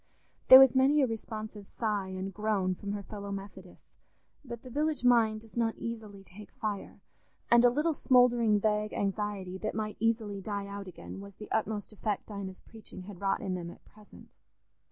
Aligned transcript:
There 0.47 0.57
was 0.59 0.73
many 0.73 1.03
a 1.03 1.05
responsive 1.05 1.67
sigh 1.67 2.07
and 2.07 2.33
groan 2.33 2.73
from 2.73 2.93
her 2.93 3.03
fellow 3.03 3.31
Methodists, 3.31 3.99
but 4.43 4.63
the 4.63 4.69
village 4.71 5.03
mind 5.05 5.41
does 5.41 5.55
not 5.55 5.77
easily 5.77 6.23
take 6.23 6.49
fire, 6.51 7.01
and 7.51 7.63
a 7.63 7.69
little 7.69 7.93
smouldering 7.93 8.59
vague 8.59 8.93
anxiety 8.93 9.59
that 9.59 9.75
might 9.75 9.97
easily 9.99 10.41
die 10.41 10.65
out 10.65 10.87
again 10.87 11.19
was 11.19 11.35
the 11.35 11.51
utmost 11.51 11.93
effect 11.93 12.25
Dinah's 12.29 12.61
preaching 12.61 13.03
had 13.03 13.21
wrought 13.21 13.41
in 13.43 13.53
them 13.53 13.69
at 13.69 13.85
present. 13.85 14.29